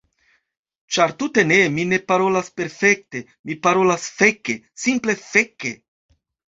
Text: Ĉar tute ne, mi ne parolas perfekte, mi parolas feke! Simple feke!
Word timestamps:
Ĉar 0.95 1.13
tute 1.23 1.43
ne, 1.51 1.59
mi 1.75 1.85
ne 1.91 2.01
parolas 2.13 2.51
perfekte, 2.57 3.23
mi 3.47 3.61
parolas 3.71 4.11
feke! 4.19 4.61
Simple 4.89 5.21
feke! 5.31 5.79